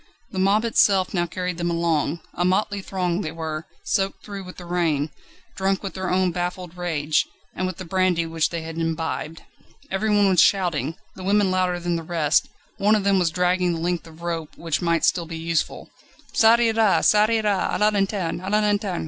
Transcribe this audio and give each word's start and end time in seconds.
The 0.31 0.39
mob 0.39 0.65
itself 0.65 1.13
now 1.13 1.27
carried 1.27 1.59
them 1.59 1.69
along. 1.69 2.21
A 2.33 2.43
motley 2.43 2.81
throng 2.81 3.21
they 3.21 3.31
were, 3.31 3.67
soaked 3.85 4.25
through 4.25 4.45
with 4.45 4.57
the 4.57 4.65
rain, 4.65 5.11
drunk 5.55 5.83
with 5.83 5.93
their 5.93 6.09
own 6.09 6.31
baffled 6.31 6.75
rage, 6.75 7.27
and 7.53 7.67
with 7.67 7.77
the 7.77 7.85
brandy 7.85 8.25
which 8.25 8.49
they 8.49 8.63
had 8.63 8.79
imbibed. 8.79 9.43
Everyone 9.91 10.27
was 10.27 10.41
shouting; 10.41 10.95
the 11.15 11.21
women 11.23 11.51
louder 11.51 11.79
than 11.79 11.97
the 11.97 12.01
rest; 12.01 12.49
one 12.79 12.95
of 12.95 13.03
them 13.03 13.19
was 13.19 13.29
dragging 13.29 13.73
the 13.73 13.79
length 13.79 14.07
of 14.07 14.23
rope, 14.23 14.57
which 14.57 14.81
might 14.81 15.05
still 15.05 15.27
be 15.27 15.37
useful. 15.37 15.91
"_Ça 16.33 16.57
ira! 16.57 17.01
ça 17.03 17.29
ira! 17.29 17.69
A 17.71 17.77
la 17.77 17.89
lanterne! 17.89 18.41
A 18.41 18.49
la 18.49 18.59
lanterne! 18.59 18.99